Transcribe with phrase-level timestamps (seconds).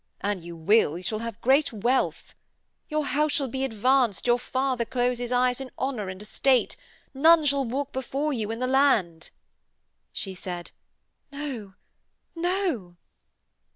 [0.21, 2.33] An you will, you shall have great wealth.
[2.89, 6.75] Your house shall be advanced; your father close his eyes in honour and estate.
[7.13, 9.29] None shall walk before you in the land.'
[10.11, 10.71] She said:
[11.31, 11.75] 'No.
[12.35, 12.97] No.'